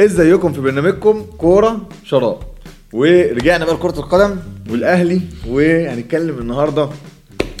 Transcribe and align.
ازيكم 0.00 0.52
في 0.52 0.60
برنامجكم 0.60 1.26
كورة 1.38 1.88
شراب 2.04 2.38
ورجعنا 2.92 3.64
بقى 3.64 3.74
لكرة 3.74 3.98
القدم 4.00 4.36
والأهلي 4.70 5.20
وهنتكلم 5.48 6.38
النهارده 6.38 6.88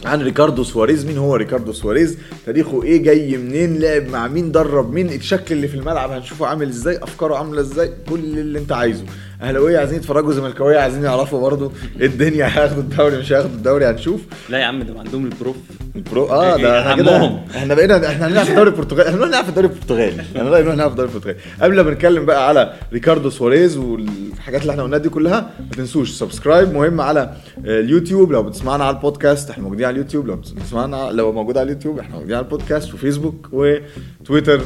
عن 0.04 0.22
ريكاردو 0.22 0.64
سواريز. 0.64 1.06
مين 1.06 1.18
هو 1.18 1.36
ريكاردو 1.36 1.72
سواريز؟ 1.72 2.18
تاريخه 2.46 2.82
إيه؟ 2.82 3.02
جاي 3.02 3.36
منين؟ 3.36 3.78
لعب 3.80 4.08
مع 4.08 4.28
مين؟ 4.28 4.52
درب 4.52 4.92
مين؟ 4.92 5.08
الشكل 5.12 5.54
اللي 5.54 5.68
في 5.68 5.74
الملعب 5.74 6.10
هنشوفه 6.10 6.46
عامل 6.46 6.68
إزاي؟ 6.68 6.96
أفكاره 7.02 7.34
عاملة 7.36 7.60
إزاي؟ 7.60 7.90
كل 8.08 8.18
اللي 8.38 8.58
أنت 8.58 8.72
عايزه. 8.72 9.04
اهلاويه 9.42 9.78
عايزين 9.78 9.98
يتفرجوا 9.98 10.32
زملكاوية 10.32 10.78
عايزين 10.78 11.04
يعرفوا 11.04 11.40
برضه 11.40 11.72
إيه 12.00 12.06
الدنيا 12.06 12.46
هياخدوا 12.46 12.82
الدوري 12.82 13.18
مش 13.18 13.32
هياخدوا 13.32 13.50
الدوري 13.56 13.86
هنشوف. 13.86 14.20
لا 14.48 14.58
يا 14.58 14.64
عم 14.64 14.82
ده 14.82 14.98
عندهم 14.98 15.24
ال 15.24 15.29
prof. 15.29 15.56
ال 15.96 16.04
pro 16.04 16.26
آه 16.26 16.56
ده 16.56 16.80
إحنا 16.80 17.02
كده. 17.02 17.38
إحنا 17.56 17.74
بقينا 17.74 18.08
إحنا 18.08 18.26
هنلعب 18.26 18.44
في 18.44 18.50
الدوري 18.50 18.70
البرتغالي. 18.70 19.08
إحنا 19.10 19.24
هنلعب 19.26 19.44
في 19.44 19.50
الدوري 19.50 19.66
البرتغالي. 19.66 20.22
أنا 20.36 20.50
رايي 20.50 20.62
نروح 20.62 20.74
نلعب 20.74 20.88
في 20.88 20.92
الدوري 20.92 21.08
البرتغالي. 21.08 21.38
قبل 21.62 21.80
ما 21.80 21.90
نتكلم 21.90 22.24
بقى 22.26 22.48
على 22.48 22.72
ريكاردو 22.92 23.30
سواريز 23.30 23.76
والحاجات 23.76 24.60
اللي 24.62 24.70
إحنا 24.70 24.82
قلناها 24.82 24.98
دي 24.98 25.08
كلها 25.08 25.50
ما 25.60 25.76
تنسوش 25.76 26.10
subscribe 26.10 26.74
مهم 26.74 27.00
على 27.00 27.20
آه، 27.20 27.80
اليوتيوب. 27.80 28.32
لو 28.32 28.42
بتسمعنا 28.42 28.84
على 28.84 28.96
البودكاست 28.96 29.50
إحنا 29.50 29.62
موجودين 29.64 29.86
على 29.86 29.94
اليوتيوب. 29.94 30.26
لو 30.26 30.36
بتسمعنا 30.36 31.10
لو 31.12 31.32
موجود 31.32 31.58
على 31.58 31.64
اليوتيوب 31.64 31.98
إحنا 31.98 32.14
موجودين 32.14 32.36
على 32.36 32.44
البودكاست 32.44 32.94
وفيسبوك 32.94 33.48
وتويتر 33.52 34.60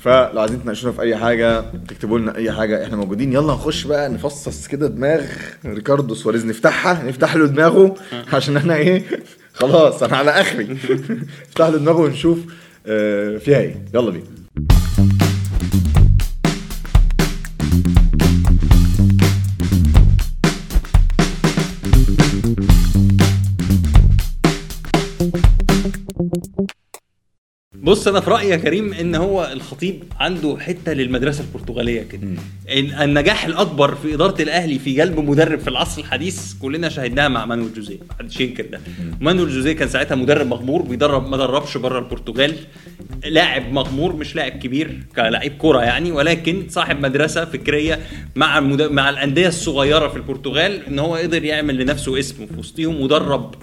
فلو 0.00 0.40
عايزين 0.40 0.62
تناقشونا 0.62 0.92
في 0.92 1.02
أي 1.02 1.16
حاجة 1.16 1.64
تكتبوا 1.88 2.18
لنا 2.18 2.36
أي 2.36 2.52
حاجة 2.52 2.84
إحنا 2.84 2.96
موجودين. 2.96 3.32
يلا 3.32 3.52
نخش 3.52 3.84
بقى 3.84 4.15
نفصص 4.16 4.66
كده 4.66 4.86
دماغ 4.88 5.20
ريكاردو 5.66 6.14
سواريز 6.14 6.46
نفتحها 6.46 7.02
نفتح 7.02 7.36
له 7.36 7.46
دماغه 7.46 7.94
عشان 8.32 8.56
إحنا 8.56 8.76
إيه 8.76 9.02
خلاص 9.52 10.02
أنا 10.02 10.16
على 10.16 10.30
اخري. 10.30 10.64
نفتح 11.48 11.66
له 11.66 11.78
دماغه 11.78 12.00
ونشوف 12.00 12.38
آه، 12.86 13.38
فيها 13.38 13.58
إيه. 13.58 13.84
يلا 13.94 14.10
بينا. 14.10 14.24
بص 27.86 28.08
أنا 28.08 28.20
في 28.20 28.30
رأيي 28.30 28.48
يا 28.50 28.56
كريم 28.56 28.92
إن 28.92 29.14
هو 29.14 29.50
الخطيب 29.52 30.04
عنده 30.20 30.56
حتة 30.60 30.92
للمدرسة 30.92 31.44
البرتغالية 31.44 32.02
كده. 32.02 32.20
ال- 32.68 32.92
النجاح 32.94 33.44
الأكبر 33.46 33.94
في 33.94 34.14
إدارة 34.14 34.42
الأهلي 34.42 34.78
في 34.78 34.94
جلب 34.94 35.20
مدرب 35.20 35.58
في 35.58 35.68
العصر 35.68 36.00
الحديث 36.00 36.52
كلنا 36.54 36.88
شاهدناها 36.88 37.28
مع 37.28 37.46
مانويل 37.46 37.74
جوزيه. 37.74 37.96
محدش 38.10 38.40
ينكر 38.40 38.66
ده. 38.66 38.80
مانويل 39.20 39.48
جوزيه 39.50 39.72
كان 39.72 39.88
ساعتها 39.88 40.14
مدرب 40.14 40.46
مغمور 40.46 40.82
بيدرب 40.82 41.28
ما 41.28 41.36
دربش 41.36 41.76
بره 41.76 41.98
البرتغال. 41.98 42.54
لاعب 43.26 43.72
مغمور 43.72 44.16
مش 44.16 44.36
لاعب 44.36 44.52
كبير 44.52 45.00
كلاعب 45.16 45.50
كوره 45.50 45.80
يعني 45.82 46.12
ولكن 46.12 46.66
صاحب 46.68 47.00
مدرسة 47.00 47.44
فكرية 47.44 47.98
مع 48.36 48.58
المد... 48.58 48.82
مع 48.82 49.10
الأندية 49.10 49.48
الصغيرة 49.48 50.08
في 50.08 50.16
البرتغال 50.16 50.86
إن 50.86 50.98
هو 50.98 51.14
قدر 51.14 51.44
يعمل 51.44 51.76
لنفسه 51.78 52.18
اسم 52.18 52.46
في 52.46 52.58
وسطهم 52.58 53.00
ودرب 53.00 53.54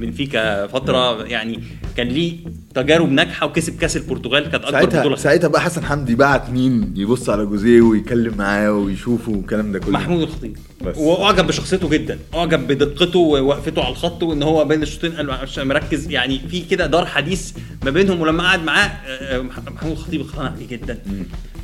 بنفيكا 0.00 0.66
فترة 0.66 1.24
يعني 1.24 1.60
كان 1.96 2.08
ليه 2.08 2.36
تجارب 2.74 3.12
ناجحة 3.12 3.46
وكسب 3.46 3.78
كأس 3.78 3.96
البرتغال 3.96 4.42
كانت 4.50 4.64
أكبر 4.64 4.70
ساعتها 4.72 5.00
بطولة. 5.00 5.16
ساعتها 5.16 5.48
بقى 5.48 5.60
حسن 5.60 5.84
حمدي 5.84 6.14
بعت 6.14 6.50
مين؟ 6.50 6.94
يبص 6.96 7.28
على 7.30 7.46
جوزيه 7.46 7.80
ويتكلم 7.80 8.34
معاه 8.38 8.72
ويشوفه 8.72 9.32
والكلام 9.32 9.72
ده 9.72 9.78
كله. 9.78 9.90
محمود 9.90 10.22
الخطيب. 10.22 10.56
واعجب 10.96 11.46
بشخصيته 11.46 11.88
جدا 11.88 12.18
أعجب 12.34 12.66
بدقته 12.66 13.18
ووقفته 13.18 13.82
على 13.82 13.90
الخط 13.92 14.22
وإن 14.22 14.42
هو 14.42 14.64
بين 14.64 14.82
الشوطين 14.82 15.12
قال 15.12 15.30
عشان 15.30 15.66
مركز. 15.68 16.10
يعني 16.10 16.38
في 16.50 16.60
كده 16.60 16.86
دار 16.86 17.06
حديث 17.06 17.52
ما 17.84 17.90
بينهم 17.90 18.20
ولما 18.20 18.42
قعد 18.44 18.62
معاه 18.64 18.86
آه، 18.86 19.36
آه، 19.38 19.42
محمود 19.70 19.92
الخطيب 19.92 20.20
اقتنع 20.20 20.48
بيه 20.58 20.66
جدا. 20.76 20.98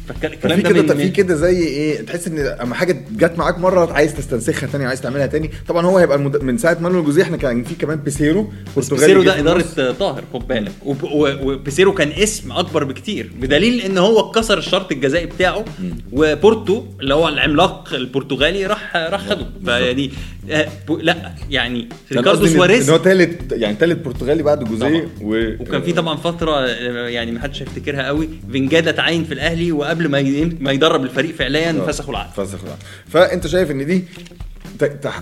فالكلام 0.09 0.61
ده 0.61 0.71
كده 0.71 0.95
في 0.95 1.09
كده 1.09 1.35
زي 1.35 1.59
إيه 1.59 2.01
تحس 2.07 2.27
إن 2.29 2.39
أما 2.39 2.75
حاجة 2.75 3.05
جت 3.17 3.39
معاك 3.39 3.59
مرة 3.59 3.93
عايز 3.93 4.15
تستنسخها 4.15 4.67
تاني 4.67 4.85
عايز 4.87 5.01
تعملها 5.01 5.27
تاني. 5.27 5.51
طبعا 5.69 5.87
هو 5.87 5.99
هيبقى 5.99 6.17
المد... 6.17 6.37
من 6.43 6.59
ساعة 6.59 6.77
مانويل 6.81 7.05
جوزيه 7.05 7.23
إحنا 7.23 7.37
كان 7.37 7.65
في 7.65 7.75
كمان 7.75 7.99
بيسيرو 7.99 8.53
برتغالي 8.77 9.01
بيسيرو 9.01 9.23
ده 9.23 9.39
إدارة. 9.39 9.65
آه، 9.79 9.93
طاهر 9.93 10.25
خد 10.33 10.49
بالك. 10.49 10.73
وبيسيرو 10.85 11.95
كان 11.95 12.13
اسم 12.13 12.53
أكبر 12.53 12.85
بكتير 12.85 13.31
بدليل 13.41 13.81
إن 13.81 13.99
هو 13.99 14.31
كسر 14.31 14.59
الشرط 14.59 14.93
الجزائي 14.93 15.27
بتاعه 15.27 15.65
وبورتو 16.13 16.85
اللي 17.01 17.15
هو 17.15 17.29
العملاق 17.29 17.95
البرتغالي 17.95 18.67
راح 18.67 18.97
راح 18.97 19.21
خده. 19.29 19.47
فيعني 19.65 20.11
آه، 20.51 20.69
ب- 20.89 20.93
لا 20.93 21.33
يعني 21.51 21.89
ريكاردو 22.13 22.47
سواريز 22.47 22.91
هو 22.91 22.97
تالت 22.97 23.53
يعني 23.53 23.77
تالت 23.77 24.05
برتغالي 24.05 24.43
بعد 24.43 24.65
جوزيه. 24.65 25.09
و... 25.21 25.53
وكان 25.61 25.83
في 25.83 25.93
طبعا 25.93 26.17
فترة 26.17 26.53
آه، 26.67 27.09
يعني 27.09 27.33
ما 27.33 27.41
حدش 27.41 27.63
هيفتكرها 27.63 28.03
قوي 28.07 28.29
فينجادا 28.53 28.91
تعين 28.91 29.25
في 29.25 29.35
الأهلي 29.35 29.73
وقبل 29.73 30.09
ما 30.09 30.19
ي- 30.19 30.57
ما 30.61 30.73
يدرب 30.73 31.05
الفريق 31.05 31.35
فعليا. 31.35 31.73
فسخوا 31.73 32.11
العقد 32.15 32.45
فسخ 32.45 32.59
العقد 32.65 32.83
فأنت 33.09 33.47
شايف 33.47 33.71
إن 33.71 33.87
دي 33.87 34.05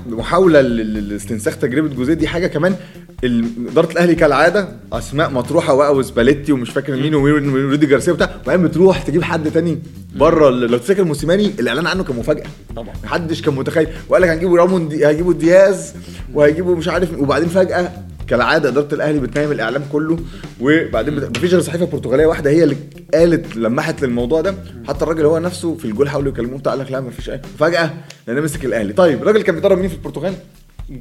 محاولة 0.07 0.61
لاستنساخ 0.61 1.57
تجربة 1.59 1.89
جوزيه 1.95 2.15
دي 2.15 2.29
حاجة 2.29 2.47
كمان 2.47 2.77
إدارة 3.25 3.93
الأهلي 3.93 4.15
كالعادة 4.15 4.69
أسماء 4.93 5.31
مطروحة 5.31 5.75
بقى 5.75 5.95
وسباليتي 5.97 6.53
ومش 6.53 6.71
فاكر 6.71 6.97
مين 6.97 7.15
ورودي 7.15 7.87
جارسيا 7.87 8.13
وبتاع. 8.13 8.31
وبعدين 8.45 8.67
بتروح 8.67 9.03
تجيب 9.03 9.23
حد 9.23 9.51
تاني 9.51 9.79
بره 10.17 10.51
لو 10.51 10.79
تفتكر 10.79 11.05
موسيماني 11.05 11.47
الإعلان 11.61 11.87
عنه 11.87 12.05
كان 12.05 12.17
مفاجاه 12.17 12.45
طبعا. 12.77 12.95
محدش 13.05 13.43
كان 13.43 13.55
متخيل. 13.55 13.89
وقال 14.09 14.23
لك 14.23 14.29
هيجيبوا 14.29 14.59
رامون 14.59 14.89
دي 14.89 15.07
هيجيبوا 15.07 15.33
دياز 15.33 15.95
وهيجيبوا 16.35 16.77
مش 16.77 16.89
عارف 16.89 17.19
وبعدين 17.19 17.49
فجأة 17.49 17.93
كالعادة 18.27 18.69
إدارة 18.69 18.95
الأهلي 18.95 19.19
بتنام 19.21 19.53
الإعلام 19.53 19.83
كله 19.93 20.19
وبعدين 20.61 21.15
بت- 21.17 21.37
مفيش 21.39 21.51
غير 21.53 21.61
صحيفة 21.63 21.87
برتغالية 21.87 22.27
واحدة 22.27 22.51
هي 22.51 22.65
اللي 22.65 22.77
قالت 23.15 23.57
لمحت 23.57 24.03
للموضوع 24.03 24.41
ده. 24.41 24.55
حتى 24.89 25.03
الراجل 25.05 25.25
هو 25.25 25.39
نفسه 25.39 25.75
في 25.77 25.85
الجول 25.85 26.09
حاولوا 26.09 26.33
يكلموه 26.33 26.59
بتاع 26.59 26.73
قال 26.73 26.81
لك 26.81 26.93
لا 26.93 27.01
مفيش 27.01 27.31
اي 27.31 27.41
فجأة 27.59 27.91
لأن 28.27 28.43
مسك 28.43 28.65
الأهلي. 28.65 28.93
طيب 28.93 29.23
الراجل 29.23 29.43
كان 29.43 29.55
بيدرب 29.55 29.79
مين 29.79 29.89
في 29.89 29.95
البرتغال؟ 29.95 30.35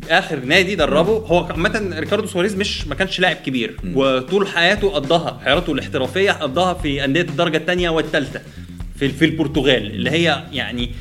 آخر 0.10 0.40
نادي 0.40 0.76
دربه 0.76 1.12
هو 1.12 1.44
عامة 1.46 1.96
ريكاردو 2.00 2.28
سواريز 2.28 2.56
مش 2.56 2.88
ما 2.88 2.96
كانش 2.96 3.20
لاعب 3.20 3.36
كبير. 3.36 3.78
وطول 3.96 4.48
حياته 4.48 4.90
قضاها 4.90 5.40
حياته 5.46 5.74
الاحترافية 5.74 6.32
قضاها 6.32 6.74
في 6.74 7.06
أندية 7.06 7.22
الدرجة 7.22 7.58
الثانية 7.58 7.90
والثالثه 7.90 8.42
في 8.96 9.10
في 9.10 9.26
البرتغال 9.26 9.86
اللي 9.92 10.10
هي 10.10 10.44
يعني 10.52 10.92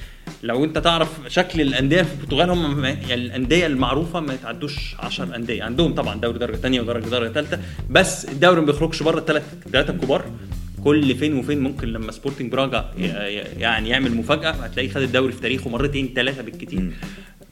لو 0.42 0.64
أنت 0.64 0.78
تعرف 0.78 1.08
شكل 1.28 1.60
الأندية 1.60 2.02
في 2.02 2.12
البرتغال 2.12 2.50
هم 2.50 2.84
يعني 2.84 3.14
الأندية 3.14 3.66
المعروفة 3.66 4.20
ما 4.20 4.34
يتعدوش 4.34 4.94
10 4.98 5.36
أندية. 5.36 5.62
عندهم 5.64 5.94
طبعا 5.94 6.20
دوري 6.20 6.38
درجة 6.38 6.56
ثانية 6.56 6.80
ودرجة 6.80 7.08
درجة 7.08 7.32
ثالثه 7.32 7.58
بس 7.90 8.24
الدوري 8.24 8.60
ما 8.60 8.66
بيخرجش 8.66 9.02
بره 9.02 9.18
الثلاث 9.18 9.42
الثلاثه 9.66 9.92
الكبار. 9.92 10.24
كل 10.84 11.14
فين 11.14 11.34
وفين 11.38 11.60
ممكن 11.60 11.88
لما 11.88 12.12
سبورتنج 12.12 12.52
براجا 12.52 12.90
يعني 13.58 13.88
يعمل 13.88 14.14
مفاجأة 14.14 14.50
هتلاقيه 14.50 14.88
خد 14.90 15.02
الدوري 15.02 15.32
في 15.32 15.40
تاريخه 15.40 15.70
مرتين 15.70 16.12
ثلاثة 16.16 16.42
بالكتير. 16.42 16.92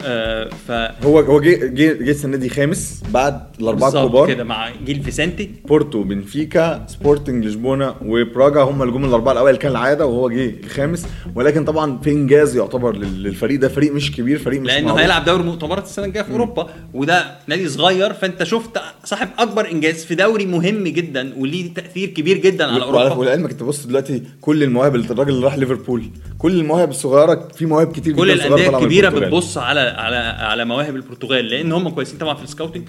آه 0.05 0.49
ف 0.69 0.71
هو 1.05 1.19
هو 1.21 1.41
جه 1.41 1.67
جه 1.67 2.11
السنة 2.11 2.37
دي 2.37 2.49
خامس 2.49 3.03
بعد 3.11 3.41
الأربعة 3.61 3.89
الكبار. 3.89 4.29
كده 4.29 4.45
مع 4.45 4.71
جيل 4.85 5.03
فيسنتي. 5.03 5.51
بورتو 5.69 6.03
بنفيكا 6.03 6.85
سبورتنج 6.89 7.45
لشبونة 7.47 7.95
وبراجا 8.05 8.61
هم 8.61 8.83
اللي 8.83 8.93
جم 8.95 9.05
الاربعه 9.05 9.33
الاوائل 9.33 9.57
كان 9.57 9.71
العادة 9.73 10.07
وهو 10.07 10.29
جه 10.31 10.55
الخامس. 10.65 11.07
ولكن 11.35 11.65
طبعا 11.65 11.99
في 11.99 12.11
انجاز 12.11 12.57
يعتبر 12.57 12.97
لل- 12.97 13.23
للفريق 13.23 13.61
ده 13.61 13.69
فريق 13.69 13.93
مش 13.93 14.13
كبير 14.13 14.39
فريق 14.39 14.61
مش 14.61 14.67
لأنه. 14.67 14.95
هيلعب 14.95 15.25
دوري 15.25 15.43
مؤتمرات 15.43 15.85
السنة 15.85 16.05
الجاية 16.05 16.25
في 16.25 16.31
أوروبا 16.33 16.67
وده 16.95 17.25
نادي 17.47 17.69
صغير 17.69 18.13
فأنت 18.13 18.43
شفت 18.43 18.79
صاحب 19.05 19.29
أكبر 19.39 19.71
إنجاز 19.71 20.05
في 20.05 20.15
دوري 20.15 20.47
مهم 20.47 20.85
جدا 20.85 21.33
وليه 21.39 21.75
تأثير 21.75 22.09
كبير 22.09 22.37
جدا 22.39 22.65
على 22.65 22.83
أوروبا. 22.83 23.15
ولعلمك 23.15 23.51
انت 23.51 23.63
بص 23.63 23.87
دلوقتي 23.87 24.23
كل 24.41 24.63
المواهب 24.63 24.95
اللي 24.95 25.07
الراجل 25.11 25.31
اللي 25.33 25.45
راح 25.45 25.59
ليفربول 25.59 26.03
كل 26.39 26.53
المواهب 26.61 26.91
الصغيرة 26.91 27.49
في 27.57 27.67
مواهب 27.67 27.93
كتير 27.93 28.15
كل 28.17 28.31
الأندية 28.31 28.79
الكبيرة. 28.79 29.09
بتبص 29.09 29.59
على 29.59 29.81
على 29.97 30.17
على 30.17 30.65
مواهب 30.65 30.97
البرتغال 30.97 31.45
لأن 31.45 31.73
هم 31.73 31.89
كويسين 31.89 32.19
طبعا 32.19 32.35
في 32.35 32.43
ال 32.45 32.50
scouting 32.50 32.89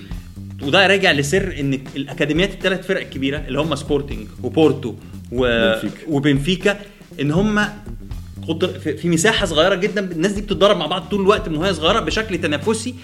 وده 0.63 0.87
راجع 0.87 1.11
لسر 1.11 1.55
إن 1.59 1.73
الأكاديميات 1.95 2.53
الثلاث 2.53 2.87
فرق 2.87 3.01
الكبيرة 3.01 3.37
اللي 3.47 3.59
هم 3.59 3.75
سبورتنج 3.75 4.27
وبورتو 4.43 4.95
و... 5.31 5.47
بنفيكا. 5.47 6.07
وبنفيكا 6.07 6.79
إن 7.21 7.31
هم 7.31 7.61
في 8.83 8.97
في 8.97 9.09
مساحة 9.09 9.45
صغيرة 9.45 9.75
جدا 9.75 10.11
الناس 10.11 10.31
دي 10.31 10.41
بتتدرب 10.41 10.77
مع 10.77 10.85
بعض 10.85 11.01
طول 11.01 11.21
الوقت 11.21 11.49
من 11.49 11.57
وهي 11.57 11.73
صغيرة 11.73 11.99
بشكل 11.99 12.37
تنافسي 12.37 12.95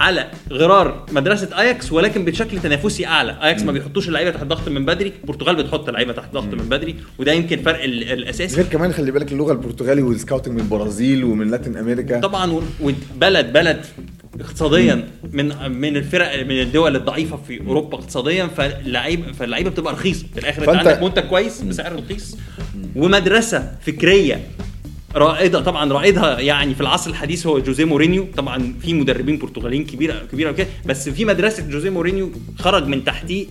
على 0.00 0.30
غرار 0.52 1.06
مدرسة 1.12 1.60
اياكس 1.60 1.92
ولكن 1.92 2.24
بشكل 2.24 2.60
تنافسي 2.60 3.06
أعلى. 3.06 3.38
اياكس 3.42 3.62
ما 3.62 3.72
بيحطوش 3.72 4.08
اللعيبة 4.08 4.30
تحت 4.30 4.44
ضغط 4.44 4.68
من 4.68 4.84
بدري 4.84 5.12
البرتغال 5.22 5.56
بتحط 5.56 5.88
اللعيبة 5.88 6.12
تحت 6.12 6.32
ضغط 6.34 6.44
من 6.54 6.68
بدري 6.68 6.96
وده 7.18 7.32
يمكن 7.32 7.56
فرق 7.62 7.82
ال- 7.82 8.12
الأساسي. 8.12 8.56
غير 8.56 8.64
كمان 8.66 8.92
خلي 8.92 9.10
بالك 9.10 9.32
اللغة 9.32 9.52
البرتغالي 9.52 10.02
وال 10.02 10.12
scouting 10.12 10.54
من 10.54 10.60
البرازيل 10.60 11.24
ومن 11.24 11.50
Latin 11.50 11.76
America. 11.76 12.20
طبعا 12.20 12.60
وبلد 12.82 13.52
بلد 13.52 13.80
اقتصاديا 14.40 15.08
من 15.32 15.70
من 15.70 15.96
الفرق 15.96 16.44
من 16.46 16.60
الدول 16.60 16.96
الضعيفة 16.96 17.36
في 17.48 17.60
أوروبا 17.66 17.98
اقتصاديا 17.98 18.46
فاللعيب 18.46 19.34
فاللعيبة 19.34 19.70
بتبقى 19.70 19.92
رخيصة. 19.92 20.26
في 20.34 20.38
الآخر 20.40 20.60
أنت 20.62 20.68
عندك 20.68 21.02
منتج 21.02 21.22
كويس 21.22 21.62
بسعر 21.62 21.92
رخيص. 22.04 22.36
ومدرسة 22.96 23.72
فكرية 23.86 24.40
رائده 25.18 25.60
طبعا 25.60 25.92
رائدها 25.92 26.40
يعني 26.40 26.74
في 26.74 26.80
العصر 26.80 27.10
الحديث 27.10 27.46
هو 27.46 27.58
جوزيه 27.58 27.84
مورينيو. 27.84 28.26
طبعا 28.36 28.74
في 28.82 28.94
مدربين 28.94 29.38
برتغاليين 29.38 29.84
كبيره 29.84 30.14
كبيرة 30.32 30.50
وكده. 30.50 30.66
بس 30.86 31.08
في 31.08 31.24
مدرسة 31.24 31.70
جوزيه 31.70 31.90
مورينيو 31.90 32.32
خرج 32.58 32.86
من 32.86 33.04
تحتيه 33.04 33.46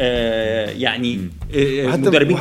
آه 0.00 0.70
يعني 0.70 1.20
آه 1.54 1.86
وحتى 1.86 2.00
مدربين 2.00 2.36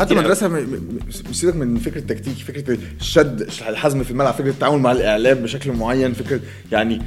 مش 1.30 1.36
سيبك 1.40 1.56
من 1.56 1.78
فكرة 1.78 2.00
التكتيك 2.00 2.34
فكرة 2.34 2.78
الشد 3.02 3.48
الحزم 3.70 4.04
في 4.04 4.12
الملعب 4.12 4.34
فكرة 4.34 4.50
التعامل 4.50 4.80
مع 4.80 4.92
الإعلام 4.92 5.38
بشكل 5.38 5.72
معين 5.72 6.14
فكرة 6.14 6.40
يعني 6.72 7.02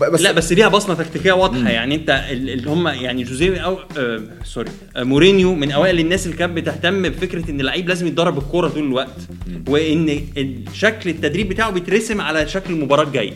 بس 0.00 0.20
لا 0.20 0.32
بس 0.32 0.52
ليها 0.52 0.68
بصمة 0.68 0.94
تكتيكية 0.94 1.32
واضحة. 1.32 1.68
يعني 1.70 1.94
أنت 1.94 2.10
ال- 2.30 2.50
اللي 2.50 2.70
هم 2.70 2.88
يعني 2.88 3.22
جوزيه 3.22 3.58
أو 3.58 3.78
آه 3.98 4.20
sorry 4.44 4.70
آه 4.96 5.02
مورينيو 5.02 5.54
من 5.54 5.70
أوائل 5.72 6.00
الناس 6.00 6.26
اللي 6.26 6.36
كانت 6.36 6.56
بتهتم 6.56 7.02
بفكرة 7.08 7.50
إن 7.50 7.60
اللعيب 7.60 7.88
لازم 7.88 8.06
يتدرب 8.06 8.38
الكورة 8.38 8.68
طول 8.68 8.84
الوقت 8.84 9.20
وإن 9.68 10.20
شكل 10.74 11.10
التدريب 11.10 11.48
بتاعه 11.48 11.70
بيترسم 11.70 12.20
على 12.20 12.48
شكل 12.48 12.72
المباراة 12.72 13.02
الجاية. 13.04 13.32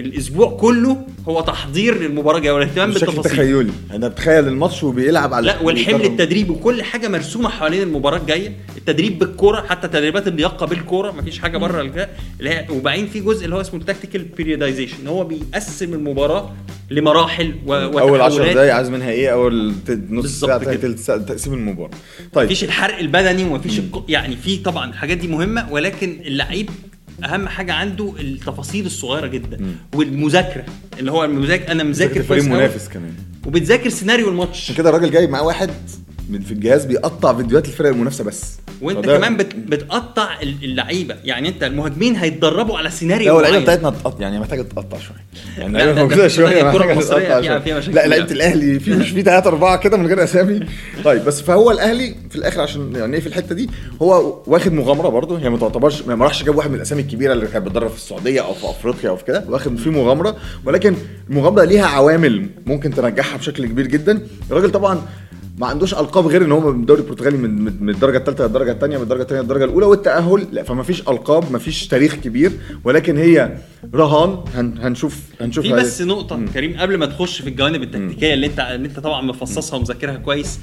الأسبوع 0.00 0.50
كله 0.50 0.96
هو 1.28 1.40
تحضير 1.40 1.98
للمباراة 2.02 2.38
الجايه 2.38 2.52
والاهتمام 2.52 2.90
بالتفاصيل. 2.90 3.22
تخيلي. 3.32 3.70
أنا 3.90 4.08
بتخيل 4.08 4.48
الماتش 4.48 4.82
وبيلعب 4.82 5.34
على 5.34 5.46
لا 5.46 5.60
والحمل. 5.62 6.04
التدريبي 6.04 6.50
وكل 6.50 6.82
حاجة 6.82 7.08
مرسومة 7.08 7.48
حوالين 7.48 7.82
المباراة 7.82 8.18
الجاية. 8.18 8.52
التدريب 8.76 9.18
بالكورة 9.18 9.60
حتى 9.68 9.88
تدريبات 9.88 10.28
اللياقة 10.28 10.66
بالكورة 10.66 11.12
مفيش 11.12 11.38
حاجة 11.38 11.58
بره 11.58 11.80
اللي 11.80 12.50
هي 12.50 12.66
وبعدين 12.70 13.06
في 13.06 13.20
جزء 13.20 13.44
اللي 13.44 13.56
هو 13.56 13.60
اسمه 13.60 13.80
ال 13.80 13.85
tactical 13.85 14.22
periodization 14.22 15.06
هو 15.06 15.24
بيقسم 15.24 15.94
المباراة 15.94 16.54
لمراحل 16.90 17.54
و- 17.66 17.74
أول 17.74 18.20
10 18.20 18.34
وتحولات. 18.34 18.54
دقايق 18.56 18.74
عايز 18.74 18.88
منها 18.88 19.10
إيه؟ 19.10 19.32
أول 19.32 19.72
نص 20.10 20.40
ساعة 20.40 21.18
تقسيم 21.18 21.52
المباراة. 21.54 21.90
طيب. 22.32 22.44
مفيش 22.46 22.64
الحرق 22.64 22.98
البدني 22.98 23.44
ومفيش 23.44 23.78
الق... 23.78 24.04
يعني 24.08 24.36
في 24.36 24.56
طبعا 24.56 24.90
الحاجات 24.90 25.16
دي 25.18 25.28
مهمة 25.28 25.72
ولكن 25.72 26.20
اللعيب 26.26 26.70
اهم 27.24 27.48
حاجة 27.48 27.72
عنده 27.72 28.12
التفاصيل 28.20 28.86
الصغيره 28.86 29.26
جدا 29.26 29.58
والمذاكره 29.94 30.64
اللي 30.98 31.12
هو 31.12 31.24
المذاكره 31.24 31.72
أنا 31.72 31.82
مذاكر 31.84 32.22
فريق 32.22 32.44
منافس 32.44 32.88
كمان. 32.88 33.12
وبتذاكر 33.46 33.88
سيناريو 33.88 34.28
الماتش. 34.28 34.62
عشان 34.62 34.74
كده 34.74 34.88
الراجل 34.88 35.10
جايب 35.10 35.30
معاه 35.30 35.42
واحد 35.42 35.70
من 36.28 36.40
في 36.40 36.52
الجهاز 36.52 36.84
بيقطع 36.84 37.34
فيديوهات 37.36 37.66
الفرق 37.66 37.88
المنافسه 37.88 38.24
بس. 38.24 38.54
وانت 38.82 38.98
فده- 39.06 39.16
كمان 39.16 39.36
بت... 39.36 39.54
بتقطع 39.56 40.40
ال- 40.42 40.64
اللعيبة. 40.64 41.16
يعني 41.24 41.48
انت 41.48 41.62
المهاجمين 41.62 42.16
هيتدربوا 42.16 42.78
على 42.78 42.90
سيناريو 42.90 43.32
لا 43.34 43.38
اللعيبه. 43.46 43.62
بتاعتنا 43.64 43.90
تتقطع 43.90 44.20
يعني 44.22 44.40
محتاجة 44.40 44.62
تتقطع 44.62 44.98
شوية. 44.98 45.16
يعني 45.58 45.66
اللعيبه 45.68 45.90
ده- 45.92 45.96
ده 45.96 46.02
موجودة 46.02 46.28
شوية 46.28 46.62
محتاجة 46.62 46.94
تتقطع 47.00 47.60
فيها- 47.60 47.78
مشاكل 47.78 47.94
لا 47.96 48.06
لعيبة. 48.06 48.32
الأهلي 48.32 48.80
في 48.80 48.90
مش 48.94 49.10
في 49.10 49.22
ثلاثة 49.22 49.48
أربعة 49.48 49.76
كده 49.78 49.96
من 49.96 50.06
غير 50.06 50.24
أسامي. 50.24 50.60
طيب 51.04 51.24
بس 51.24 51.40
فهو 51.40 51.70
الأهلي 51.70 52.14
في 52.30 52.36
الآخر 52.36 52.60
عشان 52.60 52.92
يعني 52.96 53.14
إيه 53.14 53.20
في 53.20 53.26
الحتة 53.26 53.54
دي 53.54 53.70
هو 54.02 54.42
واخد 54.46 54.72
مغامرة 54.72 55.08
برضه. 55.08 55.38
هي 55.38 55.50
ما 55.50 55.58
تعتبرش 55.58 56.02
ما 56.02 56.24
راحش 56.24 56.42
جاب 56.44 56.56
واحد 56.56 56.70
من 56.70 56.76
الأسامي 56.76 57.02
الكبيرة 57.02 57.32
اللي 57.32 57.46
كانت 57.46 57.66
بتدرب 57.66 57.90
في 57.90 57.96
السعودية 57.96 58.40
أو 58.40 58.54
في 58.54 58.64
أفريقيا 58.70 59.10
أو 59.10 59.16
في 59.16 59.24
كده. 59.24 59.44
واخد 59.48 59.76
في 59.76 59.90
مغامرة 59.90 60.36
ولكن 60.64 60.94
المغامرة 61.30 61.64
ليها 61.64 61.86
عوامل 61.86 62.46
ممكن 62.66 62.90
تنجحها 62.94 63.36
بشكل 63.38 63.66
كبير 63.66 63.86
جدا. 63.86 64.22
الراجل 64.50 64.70
طبعا 64.70 65.02
ما 65.58 65.66
عندوش 65.66 65.94
ألقاب 65.94 66.26
غير 66.26 66.44
إن 66.44 66.52
هو 66.52 66.72
من 66.72 66.80
الدوري 66.80 67.00
البرتغالي 67.00 67.36
من 67.36 67.82
من 67.82 67.90
الدرجة 67.90 68.16
الثالثه 68.18 68.44
للدرجة 68.46 68.72
الثانية 68.72 68.96
من 68.96 69.02
الدرجة 69.02 69.22
الثانية 69.22 69.42
للدرجة 69.42 69.64
الأولى 69.64 69.86
والتأهل 69.86 70.46
لا 70.52 70.62
فما 70.62 70.82
فيش 70.82 71.00
ألقاب 71.00 71.52
ما 71.52 71.58
فيش 71.58 71.86
تاريخ 71.86 72.14
كبير 72.14 72.52
ولكن 72.84 73.16
هي 73.16 73.56
رهان. 73.94 74.44
هن 74.54 74.78
هنشوف 74.80 75.20
هنشوف 75.40 75.66
في 75.66 75.72
بس 75.72 76.02
نقطة 76.02 76.44
كريم 76.54 76.76
قبل 76.80 76.96
ما 76.96 77.06
تخش 77.06 77.42
في 77.42 77.48
الجوانب 77.48 77.82
التكتيكية 77.82 78.34
اللي 78.34 78.46
انت 78.46 78.60
اللي 78.60 78.88
انت 78.88 79.00
طبعا 79.00 79.22
مفصصها 79.22 79.76
ومذاكرها 79.76 80.16
كويس 80.16 80.60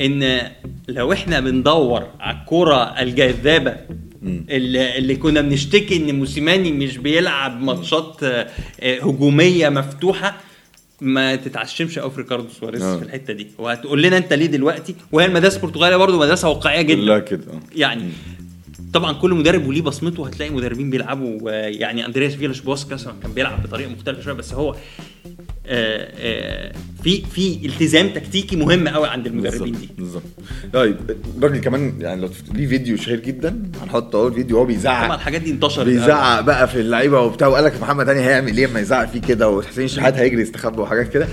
إن 0.00 0.40
لو 0.88 1.12
إحنا 1.12 1.40
بندور 1.40 2.06
على 2.20 2.36
الكرة 2.36 2.76
الجذابة 2.76 3.76
اللي, 4.22 4.98
اللي 4.98 5.16
كنا 5.16 5.40
بنشتكي 5.40 5.96
إن 5.96 6.18
موسيماني 6.18 6.72
مش 6.72 6.96
بيلعب 6.96 7.60
ماتشات 7.60 8.16
آه، 8.22 8.46
هجومية 8.82 9.68
مفتوحة 9.68 10.36
ما 11.00 11.36
تتعشمش 11.36 11.98
قوي 11.98 12.10
في 12.10 12.16
ريكاردو 12.20 12.48
سواريز 12.60 12.82
آه. 12.82 12.96
في 12.98 13.02
الحتة 13.04 13.32
دي 13.32 13.46
وهتقول 13.58 14.02
لنا 14.02 14.16
أنت 14.16 14.32
ليه 14.32 14.46
دلوقتي 14.46 14.94
وهي 15.12 15.26
المدارس 15.26 15.56
البرتغالية 15.56 15.96
برضو 15.96 16.18
مدرسة 16.18 16.48
واقعية 16.48 16.82
جدا 16.82 17.00
كلها 17.00 17.18
كده. 17.18 17.44
يعني 17.76 18.08
طبعا 18.94 19.12
كل 19.12 19.34
مدرب 19.34 19.66
وليه 19.66 19.82
بصمته 19.82 20.26
هتلاقي 20.26 20.50
مدربين 20.50 20.90
بيلعبوا 20.90 21.50
يعني 21.50 22.06
أندرياس 22.06 22.34
فيلاش 22.34 22.60
بوسكاس 22.60 23.08
كان 23.22 23.32
بيلعب 23.34 23.62
بطريقة 23.62 23.90
مختلفة 23.90 24.22
شوية 24.22 24.34
بس 24.34 24.52
هو 24.54 24.76
في 27.02 27.22
في 27.34 27.60
التزام 27.66 28.08
تكتيكي 28.08 28.56
مهم 28.56 28.88
قوي 28.88 29.08
عند 29.08 29.26
المدربين 29.26 29.72
دي. 29.72 29.88
بالظبط. 29.98 30.22
طيب 30.72 30.96
الراجل 31.38 31.58
كمان 31.60 31.94
يعني 32.00 32.20
لو 32.20 32.28
ليه 32.54 32.66
فيديو 32.66 32.96
شهير 32.96 33.20
جدا 33.20 33.62
هنحط 33.82 34.16
أهو 34.16 34.28
الفيديو 34.28 34.56
وهو 34.56 34.64
طبعا 34.64 34.76
بيزعق 34.76 35.12
الحاجات 35.12 35.40
دي 35.40 35.50
انتشرت 35.50 35.86
بيزعق 35.86 36.40
بقى 36.40 36.68
في 36.68 36.80
اللعيبة 36.80 37.20
وبتاع 37.20 37.48
وقال 37.48 37.64
لك 37.64 37.82
محمد 37.82 38.08
هاني 38.08 38.20
هيعمل 38.20 38.56
إيه؟ 38.56 38.66
اما 38.66 38.80
يزعق 38.80 39.08
فيه 39.08 39.20
كده 39.20 39.48
وحسين 39.48 39.88
شحات 39.88 40.14
هيجري 40.14 40.42
يستخبى 40.42 40.80
وحاجات 40.80 41.08
كده. 41.12 41.28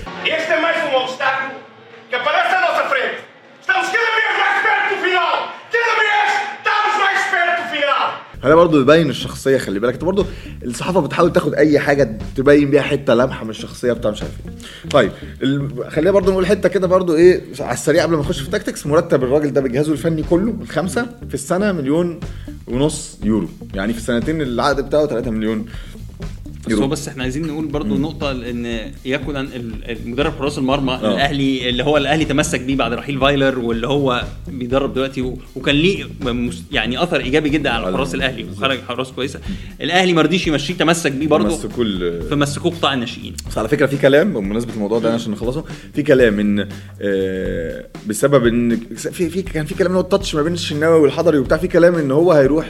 هذا 8.44 8.54
برضه 8.54 8.80
يبين 8.80 9.10
الشخصية 9.10 9.58
خلي 9.58 9.80
بالك. 9.80 9.92
انت 9.94 10.04
برضه 10.04 10.26
الصحافة 10.64 11.00
بتحاول 11.00 11.32
تاخد 11.32 11.54
أي 11.54 11.78
حاجة 11.78 12.18
تبين 12.36 12.70
بيها 12.70 12.82
حتة 12.82 13.14
لمحة 13.14 13.44
من 13.44 13.50
الشخصية 13.50 13.92
بتاع 13.92 14.10
مش 14.10 14.22
عارف 14.22 14.32
إيه. 14.46 14.88
طيب 14.90 15.10
ال... 15.42 15.90
خلينا 15.90 16.10
برضه 16.10 16.32
نقول 16.32 16.46
حتة 16.46 16.68
كده 16.68 16.86
برضه 16.86 17.16
إيه 17.16 17.42
على 17.60 17.72
السريع 17.72 18.02
قبل 18.02 18.14
ما 18.14 18.20
نخش 18.20 18.40
في 18.40 18.46
ال 18.46 18.51
tactics 18.51 18.86
مرتب 18.86 19.24
الراجل 19.24 19.52
ده 19.52 19.60
بجهازه 19.60 19.92
الفني 19.92 20.22
كله 20.22 20.54
الخمسة 20.62 21.06
في 21.28 21.34
السنة 21.34 21.72
مليون 21.72 22.20
ونص 22.68 23.18
يورو. 23.24 23.48
يعني 23.74 23.92
في 23.92 23.98
السنتين 23.98 24.42
العقد 24.42 24.86
بتاعه 24.86 25.06
3 25.06 25.30
مليون 25.30 25.66
بس 26.76 26.82
هو 26.82 26.88
بس 26.88 27.08
إحنا 27.08 27.22
عايزين 27.22 27.46
نقول 27.46 27.66
برضو 27.66 27.98
نقطة 27.98 28.30
ان 28.30 28.92
يكون 29.04 29.36
أن 29.36 29.44
ال- 29.46 29.90
المدرب 29.90 30.32
حراس 30.38 30.58
المرمى 30.58 30.92
آه. 30.92 31.14
الأهلي 31.14 31.68
اللي 31.68 31.84
هو 31.84 31.96
الأهلي 31.96 32.24
تمسك 32.24 32.60
بيه 32.60 32.76
بعد 32.76 32.92
رحيل 32.92 33.20
فايلر 33.20 33.58
واللي 33.58 33.86
هو 33.86 34.24
بيدرب 34.48 34.94
دلوقتي 34.94 35.34
وكان 35.56 35.74
ليه 35.74 36.04
يعني 36.72 37.02
أثر 37.02 37.20
إيجابي 37.20 37.48
جدا 37.48 37.70
على 37.70 37.96
حراس 37.96 38.14
الأهلي 38.14 38.44
وخرج 38.44 38.78
حراس 38.88 39.12
كويسة. 39.12 39.40
الأهلي 39.80 40.12
ما 40.12 40.22
رضيش 40.22 40.46
يمشيه 40.46 40.74
تمسك 40.74 41.12
بيه 41.12 41.26
برضو 41.28 41.48
بس 41.56 41.66
كل 41.66 42.22
فمسكوه 42.30 42.72
قطاع 42.72 42.94
الناشئين. 42.94 43.34
بس 43.50 43.58
على 43.58 43.68
فكرة 43.68 43.86
في 43.86 43.96
كلام 43.96 44.32
بمناسبة 44.32 44.74
الموضوع 44.74 44.98
ده 44.98 45.14
عشان 45.14 45.32
نخلصه 45.32 45.64
في 45.94 46.02
كلام 46.02 46.40
إن 46.40 46.68
آه، 47.02 47.84
بسبب 48.06 48.46
إن 48.46 48.76
في 48.96 49.28
في 49.30 49.42
كان 49.42 49.66
في 49.66 49.74
كلام 49.74 49.90
إن 49.90 49.96
هو 49.96 50.02
التاتش 50.02 50.34
ما 50.34 50.42
بين 50.42 50.52
الشناوي 50.52 51.00
والحضري 51.00 51.38
وبتاع 51.38 51.58
في 51.58 51.68
كلام 51.68 51.94
إن 51.94 52.10
هو 52.10 52.32
هيروح 52.32 52.68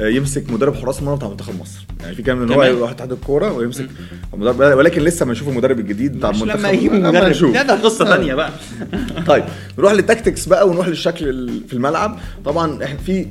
يمسك 0.00 0.50
مدرب 0.50 0.74
حراس 0.74 0.98
المرمى 0.98 1.16
بتاع 1.16 1.28
منتخب 1.28 1.60
مصر. 1.60 1.86
يعني 2.00 2.14
في 2.14 2.22
كلام 2.22 2.42
إن 2.42 2.52
هو؟ 2.52 2.62
هيروح 2.62 2.90
اتحاد 2.90 3.12
الكورة 3.12 3.52
ويمسك 3.52 3.88
مدرب 4.34 4.60
ولكن 4.60 5.02
لسه 5.02 5.26
ما 5.26 5.32
نشوف 5.32 5.48
المدرب 5.48 5.78
الجديد 5.80 6.16
بتاع 6.18 6.30
المنتخب 6.30 6.58
لما 6.58 6.70
يجيبوا 6.70 6.96
لما 6.96 7.10
مدرب. 7.10 7.30
نشوف. 7.30 7.54
لا 7.54 7.62
ده 7.62 7.74
قصة 7.74 8.04
ثانية 8.04 8.34
بقى. 8.34 8.50
طيب 9.26 9.44
نروح 9.78 9.92
لل 9.92 10.04
tactics 10.04 10.46
بقى 10.46 10.68
ونروح 10.68 10.88
للشكل 10.88 11.60
في 11.68 11.72
الملعب. 11.72 12.18
طبعا 12.44 12.84
إحنا 12.84 12.98
في 12.98 13.26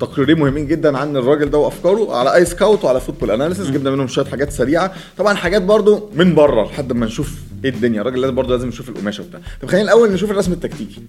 تقريرين 0.00 0.38
مهمين 0.38 0.66
جدا 0.66 0.98
عن 0.98 1.16
الراجل 1.16 1.50
ده 1.50 1.58
وأفكاره 1.58 2.16
على 2.16 2.34
اي 2.34 2.44
scout 2.44 2.84
وعلى 2.84 3.00
football 3.00 3.30
analysis 3.30 3.70
جبنا 3.70 3.90
منهم 3.90 4.06
شوية 4.06 4.26
حاجات 4.26 4.52
سريعة. 4.52 4.92
طبعا 5.18 5.34
حاجات 5.34 5.62
برضو 5.62 6.10
من 6.14 6.34
بره 6.34 6.64
لحد 6.64 6.92
ما 6.92 7.06
نشوف 7.06 7.34
إيه 7.64 7.70
الدنيا. 7.70 8.00
الراجل 8.00 8.20
لازم 8.20 8.34
برضو 8.34 8.52
لازم 8.52 8.68
نشوف 8.68 8.88
القماشة 8.88 9.22
وبتاع. 9.24 9.40
طب 9.62 9.68
خلينا 9.68 9.84
الأول 9.84 10.12
نشوف 10.12 10.30
الرسم 10.30 10.52
التكتيكي. 10.52 11.02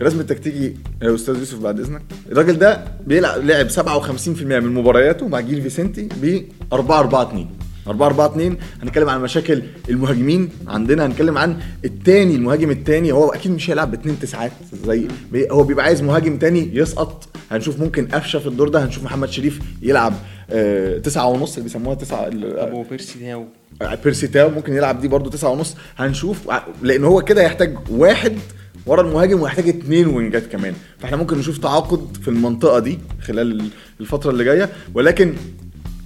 الرسم 0.00 0.20
التكتيكي 0.20 0.74
يا 1.02 1.14
أستاذ 1.14 1.38
يوسف 1.38 1.58
بعد 1.58 1.80
إذنك. 1.80 2.02
الراجل 2.32 2.58
ده 2.58 2.84
بيلعب 3.06 3.40
لعب 3.44 3.68
57% 3.70 3.80
من 4.42 4.74
مبارياته 4.74 5.28
مع 5.28 5.40
جيل 5.40 5.62
فيسنتي 5.62 6.08
ب 6.22 6.42
4 6.72 6.98
4 7.00 7.22
2 7.22 7.46
4 7.88 8.06
4 8.06 8.26
2 8.26 8.56
هنتكلم 8.82 9.08
عن 9.08 9.20
مشاكل 9.22 9.62
المهاجمين 9.88 10.48
عندنا 10.66 11.06
هنتكلم 11.06 11.38
عن 11.38 11.56
التاني 11.84 12.34
المهاجم 12.34 12.70
التاني 12.70 13.12
هو 13.12 13.28
أكيد 13.28 13.52
مش 13.52 13.70
هيلعب 13.70 13.90
باتنين 13.90 14.18
تسعات 14.18 14.52
زي 14.86 15.08
هو 15.50 15.62
بيبقى 15.62 15.84
عايز 15.84 16.02
مهاجم 16.02 16.38
تاني 16.38 16.70
يسقط. 16.76 17.28
هنشوف 17.50 17.80
ممكن 17.80 18.06
قفشة 18.06 18.38
في 18.38 18.46
الدور 18.46 18.68
ده 18.68 18.84
هنشوف 18.84 19.04
محمد 19.04 19.28
شريف 19.28 19.60
يلعب 19.82 20.14
آه 20.50 20.98
تسعة 20.98 21.26
ونص 21.28 21.52
اللي 21.56 21.62
بيسموها 21.64 21.94
تسعة 21.94 22.26
أبو 22.44 22.82
بيرسي 22.82 23.18
ده 23.80 23.94
بيرسي 24.04 24.26
تاو 24.26 24.50
ممكن 24.50 24.72
يلعب 24.72 25.00
دي 25.00 25.08
برضو 25.08 25.30
تسعة 25.30 25.50
ونص. 25.50 25.76
هنشوف 25.96 26.38
لأن 26.82 27.04
هو 27.04 27.22
كده 27.22 27.42
يحتاج 27.42 27.76
واحد 27.90 28.32
ورا 28.88 29.02
المهاجم 29.02 29.40
ويحتاج 29.42 29.68
اتنين 29.68 30.06
وينجات 30.06 30.46
كمان. 30.46 30.74
فاحنا 30.98 31.16
ممكن 31.16 31.38
نشوف 31.38 31.58
تعاقد 31.58 32.16
في 32.22 32.28
المنطقة 32.28 32.78
دي 32.78 32.98
خلال 33.22 33.70
الفترة 34.00 34.30
اللي 34.30 34.44
جاية. 34.44 34.68
ولكن 34.94 35.34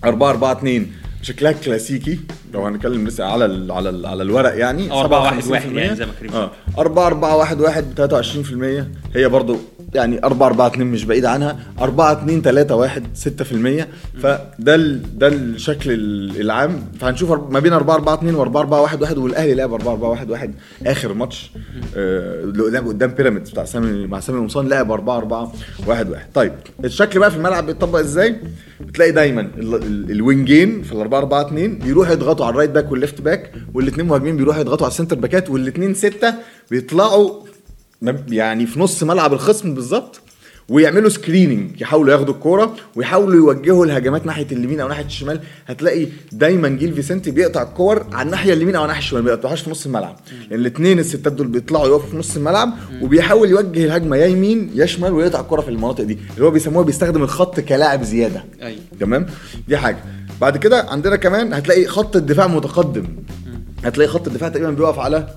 4 0.04 0.30
4 0.30 0.52
2 0.52 0.86
شكلها 1.22 1.52
كلاسيكي. 1.52 2.20
لو 2.54 2.66
هنتكلم 2.66 3.06
لسه 3.06 3.24
على 3.24 3.44
ال 3.44 3.72
على 3.72 3.88
ال 3.90 4.06
على 4.06 4.22
الورق 4.22 4.58
يعني. 4.58 4.90
أو 4.90 5.00
4 5.00 5.20
1 5.22 5.42
57% 5.42 5.50
يعني 5.76 5.96
زي 5.96 6.06
ما 6.06 6.12
كريم 6.20 6.32
آه. 6.32 6.50
4 6.78 7.06
4 7.06 7.36
1 7.36 7.60
1 7.60 8.84
23% 9.14 9.16
هي 9.16 9.28
برضو 9.28 9.56
يعني 9.94 10.24
4 10.24 10.46
4 10.46 10.66
2 10.66 10.86
مش 10.86 11.04
بعيد 11.04 11.24
عنها 11.24 11.58
4 11.80 12.12
2 12.12 12.42
3 12.42 12.76
1 12.76 13.06
6% 13.14 13.86
فده 14.22 14.74
ال 14.74 15.18
ده 15.18 15.28
الشكل 15.28 15.90
ال- 15.90 16.40
العام. 16.40 16.84
فهنشوف 17.00 17.30
ما 17.50 17.60
بين 17.60 17.72
4 17.72 17.94
4 17.94 18.14
2 18.14 18.34
و 18.34 18.42
4 18.42 18.60
4 18.60 18.80
1 18.82 19.02
1 19.02 19.18
والأهلي 19.18 19.54
لعب 19.54 19.72
4 19.72 19.92
4 19.92 20.08
1 20.10 20.30
1 20.30 20.54
آخر 20.86 21.14
ماتش. 21.14 21.50
آه 21.96 22.44
اللي 22.44 22.70
لعب 22.70 22.86
قدام 22.88 23.10
بيراميدز 23.10 23.50
بتاع 23.50 23.64
سامي 23.64 24.06
مع 24.06 24.20
سامي 24.20 24.38
قمصان 24.38 24.68
لعب 24.68 24.90
4 24.92 25.16
4 25.16 25.52
1 25.86 26.10
1 26.10 26.26
طيب 26.34 26.52
الشكل 26.84 27.18
بقى 27.18 27.30
في 27.30 27.36
الملعب 27.36 27.66
بيتطبق 27.66 27.98
إزاي؟ 27.98 28.36
بتلاقي 28.80 29.12
دايما 29.12 29.40
ال- 29.40 29.74
ال- 29.74 30.10
الوينجين 30.10 30.82
في 30.82 30.92
ال 30.92 30.98
4 31.00 31.18
4 31.18 31.46
2 31.46 31.78
بيروحوا 31.78 32.12
يضغطوا 32.12 32.46
على 32.46 32.52
ال 32.52 32.55
right 32.55 32.70
back 32.70 32.90
وال 32.92 33.01
left 33.01 33.20
back 33.20 33.52
والاثنين 33.74 34.06
مهاجمين 34.06 34.36
بيروحوا 34.36 34.60
يضغطوا 34.60 34.86
على 34.86 34.90
ال 34.92 34.95
center 34.95 35.16
back 35.16 35.43
ات 35.43 35.50
والاثنين 35.50 35.94
ستة 35.94 36.34
بيطلعوا 36.70 37.30
يعني 38.28 38.66
في 38.66 38.80
نص 38.80 39.02
ملعب 39.02 39.32
الخصم 39.32 39.74
بالظبط 39.74 40.20
ويعملوا 40.68 41.08
screening 41.08 41.80
يحاولوا 41.80 42.12
ياخدوا 42.12 42.34
الكورة 42.34 42.76
ويحاولوا 42.96 43.34
يوجهوا 43.34 43.84
الهجمات 43.86 44.26
ناحية 44.26 44.46
اليمين 44.52 44.80
أو 44.80 44.88
ناحية 44.88 45.04
الشمال. 45.04 45.40
هتلاقي 45.66 46.06
دايما 46.32 46.68
جيل 46.68 46.94
فيسنتي 46.94 47.30
بيقطع 47.30 47.62
الكور 47.62 48.06
على 48.12 48.26
الناحية 48.26 48.52
اليمين 48.52 48.76
أو 48.76 48.82
الناحيه 48.82 49.00
الشمال 49.02 49.22
ما 49.22 49.30
بيقطعوهاش 49.30 49.60
في 49.60 49.70
نص 49.70 49.86
الملعب. 49.86 50.16
لأن 50.50 50.60
الاثنين 50.60 50.98
الستات 50.98 51.32
دول 51.32 51.46
بيطلعوا 51.46 51.86
يقفوا 51.86 52.10
في 52.10 52.16
نص 52.16 52.36
الملعب 52.36 52.72
وبيحاول 53.02 53.50
يوجه 53.50 53.84
الهجمة 53.84 54.16
يا 54.16 54.26
يمين 54.26 54.70
يا 54.74 54.86
شمال 54.86 55.12
ويقطع 55.12 55.40
الكورة 55.40 55.60
في 55.60 55.68
المناطق 55.68 56.04
دي. 56.04 56.18
اللي 56.34 56.44
هو 56.46 56.50
بيسموها 56.50 56.84
بيستخدم 56.84 57.22
الخط 57.22 57.60
كلاعب 57.60 58.02
زيادة. 58.02 58.44
أيوة. 58.62 58.80
تمام؟ 59.00 59.26
دي 59.68 59.76
حاجة. 59.76 59.98
بعد 60.40 60.56
كده 60.56 60.86
عندنا 60.88 61.16
كمان 61.16 61.54
هتلاقي 61.54 61.86
خط 61.86 62.16
الدفاع 62.16 62.46
متقدم. 62.46 63.04
هتلاقي 63.84 64.08
خط 64.08 64.26
الدفاع 64.26 64.48
تقريبا 64.48 64.70
بيقف 64.70 64.98
على 64.98 65.28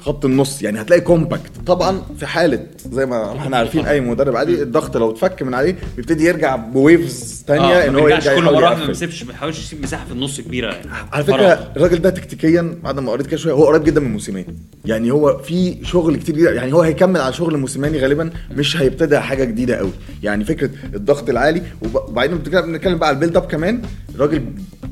خط 0.00 0.24
النص 0.24 0.62
يعني 0.62 0.80
هتلاقي 0.80 1.00
compact 1.00 1.50
طبعا 1.66 2.02
في 2.18 2.26
حالة 2.26 2.66
زي 2.92 3.06
ما 3.06 3.36
إحنا 3.38 3.56
عارفين 3.56 3.86
أي 3.86 4.00
مدرب 4.00 4.36
عادي 4.36 4.62
الضغط 4.62 4.96
لو 4.96 5.10
اتفك 5.10 5.42
من 5.42 5.54
عليه 5.54 5.76
بيبتدي 5.96 6.24
يرجع 6.24 6.56
ب 6.56 6.71
waves 6.71 7.44
تانية 7.46 7.62
آه 7.64 7.88
إن 7.88 7.96
هو 7.96 8.08
يرجع 8.08 8.34
كل 8.36 8.44
مرة 8.44 8.74
ما. 8.74 8.86
بيسيبش 8.86 9.22
ما 9.22 9.28
بيحاولش 9.32 9.58
يسيب 9.58 9.82
مساحة 9.82 10.04
في 10.06 10.12
النص 10.12 10.40
كبيرة. 10.40 10.72
يعني 10.72 10.90
على. 11.12 11.24
فكرة 11.24 11.72
الراجل 11.76 11.98
ده 12.02 12.10
تكتيكيا 12.10 12.78
بعد 12.82 12.98
ما 13.00 13.10
قريت 13.12 13.26
كده 13.26 13.36
شوية 13.36 13.52
هو 13.52 13.64
قريب 13.66 13.84
جدا 13.84 14.00
من 14.00 14.12
موسيماني. 14.12 14.46
يعني 14.84 15.10
هو 15.10 15.38
في 15.38 15.76
شغل 15.84 16.16
كتير 16.16 16.36
جدا 16.36 16.52
يعني 16.52 16.72
هو 16.72 16.80
هيكمل 16.82 17.20
على 17.20 17.32
شغل 17.32 17.56
موسيماني 17.56 17.98
غالبا 17.98 18.30
مش 18.56 18.76
هيبتدع 18.76 19.20
حاجة 19.20 19.44
جديدة 19.44 19.76
قوي. 19.76 19.90
يعني 20.22 20.44
فكرة 20.44 20.70
الضغط 20.94 21.28
العالي 21.30 21.62
وب- 21.82 22.08
وبعدين 22.08 22.38
بنتكلم 22.38 22.98
بقى 22.98 23.08
على 23.08 23.14
ال 23.14 23.18
build 23.18 23.36
up 23.36 23.46
كمان 23.46 23.82
الراجل 24.14 24.44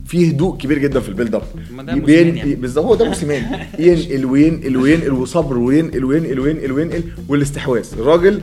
فيه 0.06 0.28
هدوء 0.30 0.56
كبير 0.56 0.78
جدا 0.78 1.00
في 1.00 1.08
ال 1.08 1.12
build 1.12 1.34
up 1.34 1.42
يعني. 2.36 2.54
بالظبط 2.54 2.84
هو 2.84 2.94
ده 2.94 3.04
موسيماني. 3.04 3.46
ينقل 3.78 4.24
وينقل 4.24 4.76
وينقل 4.76 4.93
وصبر 5.02 5.58
وينقل 5.58 6.04
وينقل 6.04 6.40
وينقل 6.40 6.72
وينقل 6.72 7.02
والاستحواذ. 7.28 7.86
الراجل 7.98 8.40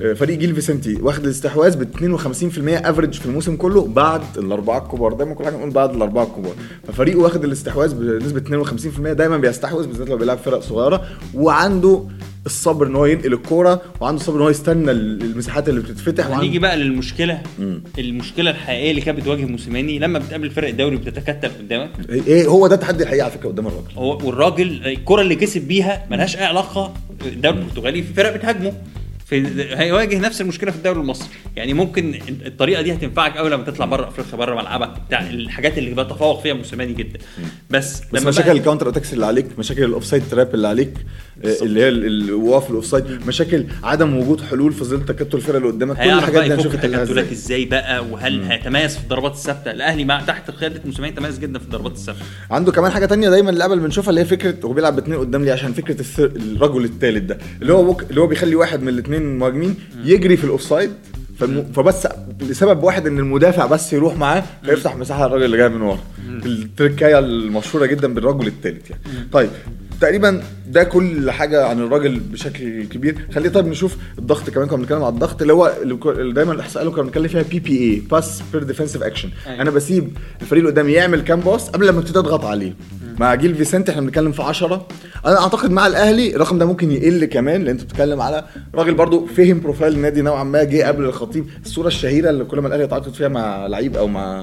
آه، 0.00 0.12
فريق 0.12 0.38
جيل 0.38 0.54
فيسنتي 0.54 0.98
واخد 1.02 1.24
الاستحواذ 1.24 1.76
ب 1.76 1.82
52% 1.82 2.88
average 2.90 3.14
في 3.14 3.26
الموسم 3.26 3.56
كله 3.56 3.86
بعد 3.86 4.22
الأربعة 4.36 4.78
الكبار. 4.78 5.12
دايما 5.12 5.34
كل 5.34 5.44
حاجة 5.44 5.56
نقول 5.56 5.70
بعد 5.70 5.94
الأربعة 5.94 6.24
الكبار. 6.24 6.52
ففريقه 6.88 7.18
واخد 7.18 7.44
الاستحواذ 7.44 7.94
بنسبة 7.94 8.40
52% 8.40 9.12
دايما 9.12 9.36
بيستحوذ 9.36 9.86
بالذات 9.86 10.08
لو 10.08 10.16
بيلعب 10.16 10.38
فرق 10.38 10.60
صغيرة 10.60 11.02
وعنده 11.34 12.02
الصبر 12.46 12.86
إن 12.86 12.96
هو 12.96 13.06
ينقل 13.06 13.32
الكورة 13.32 13.82
وعنده 14.00 14.20
الصبر 14.20 14.36
إن 14.36 14.42
هو 14.42 14.50
يستنى 14.50 14.90
المساحات 14.90 15.68
اللي 15.68 15.80
بتتفتح. 15.80 16.26
هنيجي 16.26 16.40
وعنده 16.42 16.58
بقى 16.58 16.76
للمشكلة. 16.76 17.42
مم. 17.58 17.82
المشكلة 17.98 18.50
الحقيقية 18.50 18.90
اللي 18.90 19.00
كانت 19.00 19.20
بتواجه 19.20 19.44
موسيماني 19.44 19.98
لما 19.98 20.18
بتقابل 20.18 20.50
فرق 20.50 20.68
الدوري 20.68 20.96
وبتتكتل 20.96 21.48
قدامك. 21.48 21.90
إيه 22.10 22.46
هو 22.46 22.66
ده 22.66 22.74
التحدي 22.74 23.02
الحقيقي 23.02 23.22
على 23.22 23.32
فكرة 23.32 23.48
قدام 23.48 23.66
الراجل 23.66 23.92
هو 23.96 24.18
والراجل 24.26 24.86
الكرة 24.86 25.20
اللي 25.22 25.34
كسب 25.34 25.62
بيها 25.68 26.06
ملهاش 26.10 26.36
أي 26.36 26.44
علاقة 26.44 26.94
الدوري 27.26 27.58
البرتغالي 27.58 28.02
في 28.02 28.14
فرق 28.14 28.36
بتهاجمه. 28.36 28.72
في 29.26 29.46
هيواجه 29.76 30.18
نفس 30.18 30.40
المشكلة 30.40 30.70
في 30.70 30.76
الدوري 30.76 31.00
المصري. 31.00 31.28
يعني 31.56 31.74
ممكن 31.74 32.18
الطريقة 32.46 32.82
دي 32.82 32.92
هتنفعك 32.92 33.36
قوي 33.36 33.50
لما 33.50 33.64
تطلع 33.64 33.86
بره 33.86 34.08
أفريقيا 34.08 34.36
بره 34.36 34.54
ملعبك 34.54 35.00
بتاع 35.08 35.20
الحاجات 35.30 35.78
اللي 35.78 35.90
بيتفوق 35.94 36.42
فيها 36.42 36.54
موسيماني 36.54 36.92
جدا. 36.92 37.18
بس 37.70 38.00
بس 38.12 38.20
لما 38.20 38.28
مشاكل 38.30 38.50
ال 38.50 38.55
counter 38.55 38.88
attacks 38.88 39.12
اللي 39.12 39.26
عليك 39.26 39.58
مشاكل 39.58 39.84
ال 39.84 39.89
offside 39.89 40.22
trap 40.30 40.54
اللي 40.54 40.68
عليك 40.68 40.94
آه، 41.44 41.54
اللي 41.62 41.80
هي 41.82 41.88
ال- 41.88 42.06
الوقوف 42.06 42.70
ال 42.70 42.74
offside 42.74 43.04
مشاكل 43.26 43.64
عدم 43.82 44.16
وجود 44.16 44.40
حلول 44.40 44.72
في 44.72 44.84
ظل 44.84 45.04
تكتل 45.04 45.36
الفرق 45.36 45.56
اللي 45.56 45.68
قدامك. 45.68 45.96
كل 45.96 46.02
الحاجات 46.10 46.44
دي 46.44 46.54
هنشوف 46.54 46.74
التكتلات 46.74 47.32
إزاي 47.32 47.64
بقى 47.64 48.04
وهل 48.10 48.42
هيتميز 48.42 48.96
في 48.96 49.02
الضربات 49.02 49.32
الثابتة؟ 49.32 49.70
الأهلي 49.70 50.04
مع 50.04 50.20
تحت 50.20 50.50
قياده 50.50 50.80
موسيماني 50.84 51.14
تميز 51.14 51.38
جدا 51.38 51.58
في 51.58 51.64
الضربات 51.64 51.92
الثابتة. 51.92 52.22
عنده 52.50 52.72
كمان 52.72 52.90
حاجة 52.90 53.06
تانية 53.06 53.30
دايما 53.30 53.50
اللعبه 53.50 53.72
اللي 53.72 53.84
بنشوفها 53.84 54.10
اللي 54.10 54.20
هي 54.20 54.24
فكرة 54.24 54.56
هو 54.64 54.72
بيلعب 54.72 54.96
باثنين 54.96 55.18
قدام 55.18 55.44
ليه؟ 55.44 55.52
عشان 55.52 55.72
فكرة. 55.72 56.04
الرجل 56.18 56.84
الثالث 56.84 57.22
ده. 57.24 57.38
اللي 57.62 57.72
هو 57.72 57.96
اللي 58.10 58.20
هو 58.20 58.26
بيخلي 58.26 58.54
واحد 58.54 58.82
من 58.82 58.88
الاثنين 58.88 59.13
مهاجمين 59.22 59.74
يجري 60.04 60.36
في 60.36 60.44
ال 60.44 60.50
offside 60.50 60.90
فالم... 61.38 61.72
فبس 61.74 62.08
لسبب 62.40 62.82
واحد 62.82 63.06
إن 63.06 63.18
المدافع 63.18 63.66
بس 63.66 63.92
يروح 63.92 64.16
معاه 64.16 64.42
فيفتح 64.64 64.96
مساحة 64.96 65.26
للراجل 65.26 65.44
اللي 65.44 65.56
جاي 65.56 65.68
من 65.68 65.82
ورا. 65.82 65.98
التركايه 66.46 67.18
المشهورة 67.18 67.86
جدا 67.86 68.14
بالرجل 68.14 68.46
الثالث 68.46 68.90
يعني. 68.90 69.02
طيب 69.32 69.50
تقريبا 70.00 70.42
ده 70.68 70.84
كل 70.84 71.30
حاجة 71.30 71.66
عن 71.66 71.80
الراجل 71.80 72.20
بشكل 72.20 72.84
كبير. 72.84 73.16
خليه 73.34 73.48
طيب 73.48 73.66
نشوف 73.66 73.96
الضغط 74.18 74.50
كمان 74.50 74.68
كنا 74.68 74.78
بنتكلم 74.78 75.02
على 75.04 75.14
الضغط 75.14 75.40
اللي 75.42 75.52
هو 75.52 75.72
اللي 75.82 76.32
دايما 76.34 76.52
اللي 76.76 76.90
كنا 76.90 77.02
بنتكلم 77.02 77.28
فيها 77.28 77.42
بي 77.42 77.60
بي 77.60 77.78
اي 77.78 78.02
باس 78.10 78.42
بير 78.52 78.66
ديفensive 78.72 79.02
اكشن. 79.02 79.28
أنا 79.46 79.70
بسيب 79.70 80.16
الفريق 80.42 80.60
اللي 80.62 80.72
قدامي 80.72 80.92
يعمل 80.92 81.20
كام 81.20 81.40
pass 81.40 81.70
قبل 81.70 81.86
لما 81.86 81.98
ابتدي 81.98 82.18
أضغط 82.18 82.44
عليه. 82.44 82.74
مع 83.20 83.34
جيل 83.34 83.54
فيسنت 83.54 83.90
إحنا 83.90 84.00
بنتكلم 84.02 84.32
في 84.32 84.42
10 84.42 84.86
أنا 85.26 85.40
أعتقد 85.40 85.70
مع 85.70 85.86
الأهلي 85.86 86.34
الرقم 86.36 86.58
ده 86.58 86.66
ممكن 86.66 86.90
يقل 86.90 87.24
كمان 87.24 87.60
لأن 87.62 87.70
أنت 87.70 87.82
بتتكلم 87.82 88.20
على 88.20 88.44
راجل 88.74 88.94
برضو 88.94 89.26
فهم 89.26 89.60
profile 89.60 89.92
النادي 89.92 90.22
نوعا 90.22 90.44
ما 90.44 90.64
جه 90.64 90.86
قابل 90.86 91.04
الخطيب. 91.04 91.46
الصورة 91.64 91.86
الشهيرة 91.86 92.30
اللي 92.30 92.44
كل 92.44 92.60
ما 92.60 92.68
الأهلي 92.68 92.84
يتعاقد 92.84 93.12
فيها 93.14 93.28
مع 93.28 93.66
لعيب 93.66 93.96
أو 93.96 94.06
مع 94.06 94.40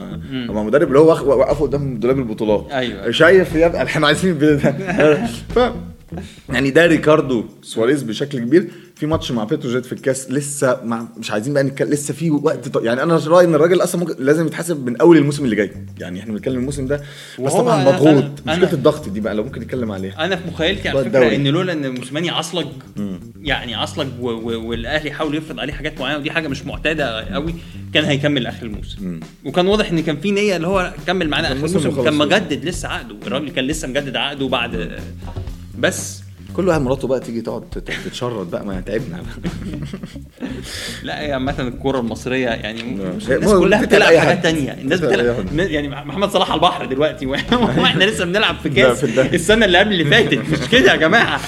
أو 0.50 0.54
مع 0.54 0.64
مدرب 0.64 0.88
اللي 0.88 1.00
هو 1.00 1.08
وقفه 1.40 1.66
قدام 1.66 1.98
دولاب 2.00 2.20
البطولات. 2.20 2.68
أيوة. 2.72 3.12
شايف 3.12 3.56
يبقى 3.56 3.84
إحنا 3.84 4.08
عايزين 4.08 4.38
الفيديو 5.50 5.64
ده 5.66 5.72
ف 5.72 5.91
يعني 6.50 6.70
ده 6.72 6.86
ريكاردو 6.86 7.46
سواريز 7.62 8.04
بشكل 8.04 8.40
كبير. 8.40 8.68
في 8.96 9.08
ماتش 9.08 9.32
مع 9.32 9.44
بيتروجيت 9.44 9.86
في 9.86 9.94
الكاس 9.94 10.32
لسه 10.32 10.80
مع 10.84 11.08
مش 11.18 11.32
عايزين 11.32 11.54
بقى 11.54 11.64
نتكلم 11.64 11.90
لسه 11.90 12.14
في 12.14 12.32
وقت 12.32 12.70
ط... 12.70 12.78
يعني 12.84 13.04
أنا 13.04 13.22
رأيي 13.28 13.48
إن 13.48 13.56
الراجل 13.56 13.84
أصلا 13.84 14.02
ممكن 14.02 14.16
لازم 14.26 14.48
يتحاسب 14.48 14.86
من 14.86 14.98
أول 15.02 15.18
الموسم 15.18 15.46
اللي 15.46 15.56
جاي. 15.56 15.72
يعني 16.00 16.20
إحنا 16.20 16.34
بنتكلم 16.34 16.60
الموسم 16.60 16.88
ده. 16.88 17.02
بس 17.40 17.54
طبعا 17.54 17.84
مضغوط. 17.84 18.24
مشكله 18.48 18.74
الضغط 18.74 19.10
دي 19.10 19.20
بقى 19.20 19.36
لو 19.36 19.44
ممكن 19.44 19.62
نتكلم 19.62 19.92
عليها. 19.92 20.26
أنا 20.26 20.36
في 20.36 20.48
مخيلتي 20.48 20.90
على 20.90 21.04
فكرة. 21.06 21.36
إن 21.36 21.48
لولا 21.48 21.74
إن 21.74 21.96
موسيماني 21.96 22.30
عصلج 22.30 22.68
يعني 23.42 23.76
عصلج 23.76 24.08
و- 24.20 24.30
و- 24.30 24.70
والأهلي 24.70 25.12
حاول 25.12 25.36
يفرض 25.36 25.60
عليه 25.60 25.74
حاجات 25.74 26.00
معينة 26.00 26.20
ودي 26.20 26.32
حاجة 26.32 26.48
مش 26.48 26.66
معتادة 26.66 27.22
قوي 27.34 27.56
كان 27.94 28.04
هيكمل 28.04 28.48
آخر 28.48 28.66
الموسم. 28.66 29.20
وكان 29.46 29.68
واضح 29.68 29.92
إن 29.92 30.04
كان 30.04 30.18
في 30.18 30.32
نية 30.32 30.56
اللي 30.56 30.68
هو 30.68 30.94
كمل 31.08 31.30
معانا 31.30 31.48
آخر 31.48 31.56
موسم 31.60 31.80
الموسم. 31.80 32.04
كان 32.04 32.14
مجدد 32.14 32.66
لسه 32.66 32.88
عقده. 32.88 33.16
الراجل 33.28 33.50
كان 33.50 33.66
لسه 33.68 33.88
مجدد 33.88 34.16
عقده 34.16 34.48
بعد 34.48 35.00
بس. 35.80 36.22
كل 36.56 36.68
واحد 36.68 36.82
مراته 36.82 37.08
بقى 37.08 37.20
تيجي 37.20 37.42
تقعد 37.42 37.62
تت- 37.72 37.92
تتشرد 38.06 38.52
بقى 38.52 38.66
ما 38.66 38.82
تعبنا 38.82 39.24
لا 41.04 41.22
هي 41.22 41.34
عامة 41.34 41.56
الكورة 41.60 42.00
المصرية 42.00 42.48
يعني 42.50 42.82
الناس 42.82 43.50
كلها 43.54 43.82
بتلعب 43.82 44.08
حاجات 44.16 44.38
حد. 44.38 44.42
تانية. 44.42 44.72
الناس 44.72 45.00
بتلعب. 45.00 45.46
يعني 45.54 45.90
محمد 45.90 46.30
صلاح 46.30 46.48
على 46.52 46.56
البحر 46.58 46.86
دلوقتي. 46.86 47.26
وإحنا 47.82 48.04
لسه 48.04 48.26
بنلعب 48.26 48.56
في 48.64 48.70
كاس. 48.70 49.04
السنة 49.04 49.66
اللي 49.66 49.78
قبل 49.78 49.92
اللي 49.92 50.06
فاتت. 50.06 50.38
مش 50.50 50.70
كده 50.72 50.92
يا 50.92 50.96
جماعة؟ 50.98 51.40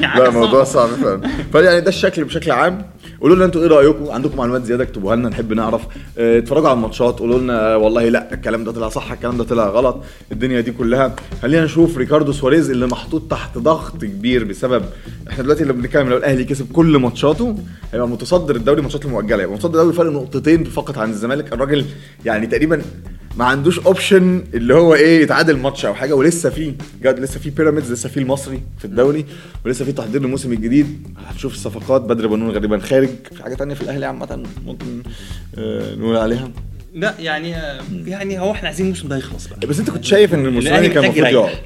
يعني 0.00 0.20
لا 0.20 0.30
موضوع 0.30 0.64
صعبة. 0.64 0.92
صعب 0.96 1.02
فعلا. 1.04 1.20
فيعني 1.52 1.80
ده 1.80 1.88
الشكل 1.88 2.24
بشكل 2.24 2.50
عام. 2.50 2.86
قولوا 3.20 3.36
لنا 3.36 3.44
أنتوا 3.44 3.62
إيه 3.62 3.68
رأيكم؟ 3.68 4.10
عندكم 4.10 4.36
معلومات 4.36 4.64
زيادة 4.64 4.84
اكتبوها 4.84 5.16
لنا 5.16 5.28
نحب 5.28 5.52
نعرف. 5.52 5.82
آه، 6.18 6.38
اتفرجوا 6.38 6.68
على 6.68 6.76
الماتشات 6.76 7.18
قولوا 7.18 7.38
لنا 7.38 7.76
والله 7.76 8.08
لا 8.08 8.34
الكلام 8.34 8.64
ده 8.64 8.72
طلع 8.72 8.88
صح 8.88 9.12
الكلام 9.12 9.36
ده 9.36 9.44
طلع 9.44 9.68
غلط 9.68 9.96
الدنيا 10.32 10.60
دي 10.60 10.72
كلها. 10.72 11.16
خلينا 11.42 11.64
نشوف 11.64 11.98
ريكاردو 11.98 12.32
سواريز 12.32 12.70
اللي 12.70 12.86
محطوط 12.86 13.22
تحت 13.30 13.58
ضغط 13.58 13.96
كبير 14.04 14.44
بسبب 14.44 14.84
إحنا 15.30 15.42
دلوقتي 15.42 15.62
اللي 15.62 15.72
بنتكلم 15.72 16.08
لو 16.08 16.16
الأهلي 16.16 16.44
كسب 16.44 16.72
كل 16.72 16.96
ماتشاته 16.98 17.56
هيبقى 17.92 18.08
متصدر 18.08 18.56
الدوري 18.56 18.82
ماتشات 18.82 19.04
المؤجلة 19.04 19.42
يبقى 19.42 19.54
متصدر 19.54 19.80
الدوري 19.80 19.96
فرق 19.96 20.10
نقطتين 20.12 20.64
فقط 20.64 20.98
عن 20.98 21.10
الزمالك. 21.10 21.52
الراجل 21.52 21.84
يعني 22.24 22.46
تقريبا 22.46 22.82
ما 23.38 23.44
عندوش 23.44 23.78
option 23.78 24.44
اللي 24.54 24.74
هو 24.74 24.94
إيه 24.94 25.22
يتعادل 25.22 25.56
ماتش 25.56 25.84
أو 25.84 25.94
حاجة. 25.94 26.12
ولسه 26.14 26.50
في 26.50 26.74
جد 27.02 27.18
لسه 27.20 27.40
في 27.40 27.50
بيراميدز 27.50 27.92
لسه 27.92 28.08
في 28.08 28.16
المصري 28.16 28.62
في 28.78 28.84
الدوري 28.84 29.24
ولسه 29.66 29.84
في 29.84 29.92
تحضير 29.92 30.20
للموسم 30.20 30.52
الجديد. 30.52 31.06
هنشوف 31.26 31.54
الصفقات. 31.54 32.02
بدر 32.02 32.26
بنون 32.26 32.50
غالبا 32.50 32.78
خارج. 32.78 33.08
في 33.34 33.42
حاجة 33.42 33.54
تانية 33.54 33.74
في 33.74 33.82
الأهلي 33.82 34.06
عامة 34.06 34.42
ممكن 34.66 35.02
آه 35.58 35.94
نقول 35.94 36.16
عليها؟ 36.16 36.50
لا 36.94 37.14
يعني 37.18 37.50
يعني 38.06 38.40
هو 38.40 38.52
إحنا 38.52 38.68
عايزين 38.68 38.86
الموسم 38.86 39.08
ده 39.08 39.16
يخلص 39.16 39.46
بقى. 39.46 39.66
بس 39.68 39.78
أنت 39.78 39.90
كنت 39.90 40.04
شايف 40.04 40.34
إن 40.34 40.46
الموسيماني 40.46 40.88
كان 40.88 41.04
المفروض 41.04 41.26
يريح. 41.26 41.62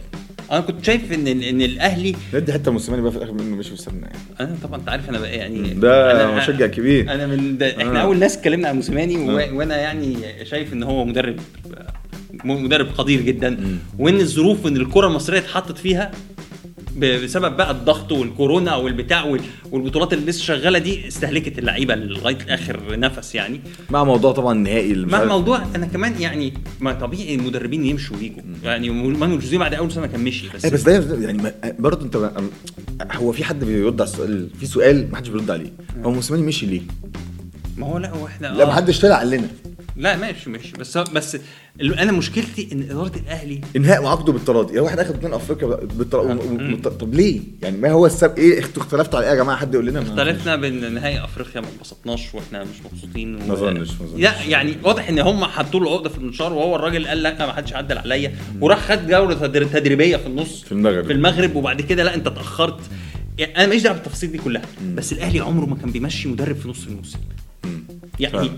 أنا 0.52 0.60
كنت 0.60 0.84
شايف 0.84 1.12
إن 1.12 1.26
إن 1.26 1.62
الأهلي 1.62 2.14
ندي 2.34 2.52
حتة 2.52 2.70
موسيماني 2.70 3.02
بقى 3.02 3.12
في 3.12 3.18
الآخر 3.18 3.32
منه 3.32 3.56
مش 3.56 3.72
السنة 3.72 3.94
يعني 4.02 4.18
أنا 4.40 4.56
طبعا 4.62 4.80
أنت 4.80 4.88
عارف 4.88 5.08
أنا 5.10 5.18
بقى 5.18 5.36
يعني 5.36 5.74
ده 5.74 6.12
أنا 6.12 6.36
مشجع 6.36 6.66
كبير. 6.66 7.12
أنا 7.14 7.26
من 7.26 7.58
ده 7.58 7.70
إحنا 7.70 8.00
آه. 8.00 8.02
أول 8.02 8.18
ناس 8.18 8.36
اتكلمنا 8.36 8.68
عن 8.68 8.74
موسيماني 8.76 9.16
و... 9.16 9.38
آه. 9.38 9.52
وأنا 9.52 9.76
يعني 9.76 10.16
شايف 10.44 10.72
إن 10.72 10.82
هو 10.82 11.04
مدرب 11.04 11.36
مدرب 12.44 12.86
قدير 12.98 13.20
جدا 13.20 13.78
وإن 13.98 14.16
الظروف 14.20 14.66
ان 14.66 14.76
الكرة 14.76 15.06
المصرية 15.06 15.38
اتحطت 15.38 15.78
فيها 15.78 16.10
بسبب 16.98 17.56
بقى 17.56 17.70
الضغط 17.70 18.12
والكورونا 18.12 18.74
والبتاع 18.76 19.24
وال- 19.24 19.40
والبطولات 19.72 20.12
اللي 20.12 20.26
لسه 20.26 20.42
شغالة 20.44 20.78
دي 20.78 21.08
استهلكت 21.08 21.58
اللعيبة 21.58 21.94
لغاية 21.94 22.38
آخر 22.48 22.98
نفس 22.98 23.34
يعني. 23.34 23.60
مع 23.90 24.04
موضوع 24.04 24.32
طبعا 24.32 24.52
النهائي 24.54 24.94
مع 24.94 25.24
موضوع 25.24 25.62
أنا 25.74 25.86
كمان 25.86 26.20
يعني 26.20 26.52
ما 26.80 26.92
طبيعي 26.92 27.34
المدربين 27.34 27.84
يمشوا 27.86 28.16
ويجوا. 28.16 28.42
يعني 28.64 28.90
مانويل 28.90 29.40
جوزيه 29.40 29.58
بعد 29.58 29.74
أول 29.74 29.92
سنة 29.92 30.06
كان 30.06 30.20
مشي 30.24 30.46
بس 30.54 30.64
إيه 30.64 30.72
بس 30.72 30.82
ده 30.82 31.16
يعني 31.26 31.52
برضه 31.78 32.06
أنت 32.06 32.30
هو 33.12 33.32
في 33.32 33.44
حد 33.44 33.64
بيرد 33.64 34.00
على 34.00 34.10
السؤال؟ 34.10 34.48
في 34.60 34.66
سؤال 34.66 35.10
ما 35.10 35.16
حدش 35.16 35.28
بيرد 35.28 35.50
عليه. 35.50 35.72
هو 36.04 36.10
موسيماني 36.10 36.46
مشي 36.46 36.66
ليه؟ 36.66 36.80
ما 37.76 37.86
هو 37.86 37.98
لا 37.98 38.10
هو 38.10 38.26
إحنا 38.26 38.46
لا 38.46 38.62
آه. 38.62 38.66
ما 38.66 38.72
حدش 38.72 39.00
طلع 39.00 39.18
قال 39.18 39.30
لنا. 39.30 39.48
لا 39.98 40.16
ماشي 40.16 40.50
ماشي. 40.50 40.72
بس 40.72 40.98
بس 40.98 41.36
أنا 41.80 42.12
مشكلتي 42.12 42.68
إن 42.72 42.82
إدارة 42.82 43.12
الأهلي 43.16 43.60
إنهاء 43.76 44.06
عقده 44.06 44.32
بالتراضي 44.32 44.76
يا 44.76 44.80
واحد 44.80 44.98
اخد 44.98 45.14
اتنين 45.14 45.32
أفريقيا 45.34 45.66
بالتراضي 45.84 46.76
طب 46.76 47.14
ليه؟ 47.14 47.40
يعني 47.62 47.76
ما 47.76 47.90
هو 47.90 48.06
السبب؟ 48.06 48.38
إيه 48.38 48.58
اختلفتوا 48.58 49.18
على 49.18 49.26
إيه 49.26 49.32
يا 49.32 49.42
جماعة؟ 49.42 49.58
حد 49.58 49.74
يقول 49.74 49.86
لنا؟ 49.86 50.02
اختلفنا 50.02 50.56
بين 50.56 50.94
نهائي 50.94 51.24
أفريقيا 51.24 51.60
ما 51.60 51.66
اتبسطناش 51.68 52.34
وإحنا 52.34 52.62
مش 52.64 52.92
مبسوطين 52.92 53.34
و... 53.34 53.38
ما 53.46 53.52
أظنش. 53.52 53.88
لا 54.16 54.42
يعني 54.42 54.76
واضح 54.84 55.08
إن 55.08 55.18
هم 55.18 55.44
حطوا 55.44 55.80
له 55.80 55.90
عقدة 55.92 56.08
في 56.08 56.18
المنشار 56.18 56.52
وهو 56.52 56.76
الراجل 56.76 57.06
قال 57.08 57.22
لا 57.22 57.46
ما 57.46 57.52
حدش 57.52 57.72
عدل 57.72 57.98
عليا. 57.98 58.34
وراح 58.60 58.78
خد 58.78 59.06
جولة 59.08 59.34
تدر- 59.34 59.64
تدريبية 59.64 60.16
في 60.16 60.26
النص 60.26 60.62
في 60.62 60.72
المغرب. 60.72 61.04
في 61.06 61.12
المغرب 61.12 61.56
وبعد 61.56 61.80
كده 61.80 62.04
لا 62.04 62.14
أنت 62.14 62.26
اتأخرت. 62.26 62.80
يعني 63.38 63.56
أنا 63.56 63.66
ماليش 63.66 63.82
دعوة 63.82 63.96
بالتفاصيل 63.96 64.32
دي 64.32 64.38
كلها. 64.38 64.62
بس 64.94 65.12
الأهلي 65.12 65.40
عمره 65.40 65.66
ما 65.66 65.76
كان 65.76 65.90
بيمشي 65.90 66.28
مدرب 66.28 66.56
في 66.56 66.68
نص 66.68 66.86
الموسم. 66.86 67.18
يعني. 68.20 68.50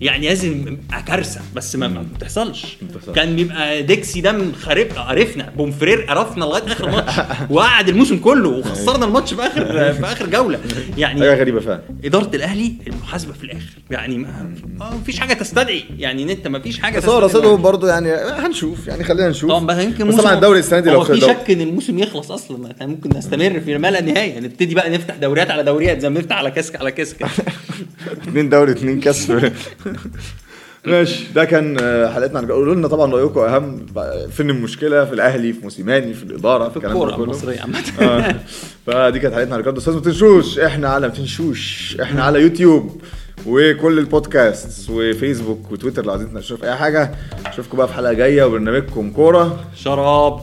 يعني 0.00 0.28
لازم 0.28 0.76
كارثه 1.06 1.40
بس 1.54 1.76
ما 1.76 1.88
ما 1.88 2.04
بتحصلش. 2.16 2.76
كان 3.14 3.36
بيبقى 3.36 3.82
ديكسي 3.82 4.20
ده 4.20 4.52
خارب 4.60 4.86
عرفنا 4.96 5.50
بومفرير 5.56 6.10
عرفنا 6.10 6.44
لغاية 6.44 6.72
آخر 6.72 6.90
ماتش. 6.90 7.12
وقعد 7.50 7.88
الموسم 7.88 8.18
كله 8.18 8.48
وخسرنا 8.48 9.04
الماتش 9.04 9.34
في 9.34 9.42
آخر 9.42 9.92
في 9.92 10.04
آخر 10.04 10.26
جولة. 10.26 10.58
يعني 10.98 11.20
حاجة 11.20 11.34
غريبة 11.34 11.60
فعلا. 11.60 11.80
إدارة 12.04 12.30
الأهلي 12.36 12.72
المحاسبة 12.86 13.32
في 13.32 13.44
الآخر. 13.44 13.70
يعني 13.90 14.18
ما 14.18 14.50
ما 14.78 14.90
فيش 15.06 15.20
حاجة 15.20 15.34
تستدعي. 15.34 15.84
يعني 15.98 16.22
إن 16.22 16.30
أنت 16.30 16.48
ما 16.48 16.58
فيش 16.60 16.78
حاجة 16.80 16.98
بس 16.98 17.04
هو 17.04 17.20
تستدعي. 17.20 17.42
رصيدهم 17.42 17.62
برضه 17.62 17.88
يعني 17.88 18.12
هنشوف. 18.14 18.86
يعني 18.86 19.04
خلينا 19.04 19.28
نشوف. 19.28 19.50
طبعا 19.50 19.80
يمكن 19.80 20.08
بس 20.08 20.14
موسم- 20.14 20.22
طبعا 20.22 20.34
الدوري 20.34 20.58
السنة 20.58 20.80
دي 20.80 20.90
لو 20.90 21.04
في 21.04 21.20
شك 21.20 21.50
إن 21.50 21.60
الموسم 21.60 21.98
يخلص 21.98 22.30
أصلا. 22.30 22.70
إحنا 22.72 22.86
ممكن 22.86 23.18
نستمر 23.18 23.60
في 23.60 23.78
ما 23.78 23.90
لا 23.90 24.00
نهاية. 24.00 24.40
نبتدي 24.40 24.74
بقى 24.74 24.90
نفتح 24.90 25.16
دوريات 25.16 25.50
على 25.50 25.62
دوريات 25.62 26.00
زي 26.00 26.08
ما 26.10 26.18
نفتح 26.20 26.36
على 26.36 26.50
كاس 26.50 26.76
على 26.76 26.90
كاس 26.92 27.14
كده. 27.14 27.28
اتنين 28.22 28.48
دوري 28.48 28.72
اتنين 28.72 29.00
كاس. 29.00 29.32
ماشي. 30.86 31.24
ده 31.34 31.44
كان 31.44 31.76
آه، 31.80 32.12
حلقتنا 32.12 32.38
عن 32.38 32.46
قولوا 32.50 32.74
لنا 32.74 32.88
طبعا 32.88 33.12
رأيكم 33.12 33.40
أهم 33.40 33.86
فين 34.30 34.50
المشكلة؟ 34.50 35.04
في 35.04 35.12
الأهلي 35.12 35.52
في 35.52 35.60
موسيماني 35.62 36.14
في 36.14 36.22
الإدارة 36.22 36.68
في 36.68 36.76
الكلام 36.76 36.98
ده 36.98 37.04
الكورة. 37.04 37.24
المصرية 37.24 37.60
عامة. 37.60 37.78
آه. 38.00 38.34
فدي 38.86 39.18
كانت 39.18 39.34
حلقتنا 39.34 39.52
عن 39.54 39.58
ريكاردو 39.58 39.78
سواريز 39.80 39.94
ما 39.94 40.00
تنسوش 40.00 40.58
إحنا 40.58 40.88
على 40.88 41.08
ما 41.08 41.14
تنسوش 41.14 41.96
إحنا 42.02 42.22
على 42.24 42.42
يوتيوب 42.42 43.00
وكل 43.46 43.98
البودكاست 43.98 44.90
وفيسبوك 44.90 45.72
وتويتر 45.72 46.04
لو 46.06 46.10
عايزين 46.12 46.32
تنشروا 46.32 46.58
في 46.58 46.66
أي 46.66 46.76
حاجة. 46.76 47.14
اشوفكم 47.46 47.76
بقى 47.78 47.88
في 47.88 47.94
حلقة 47.94 48.12
جاية 48.12 48.44
وبرنامجكم 48.44 49.10
كورة. 49.10 49.64
شراب. 49.76 50.40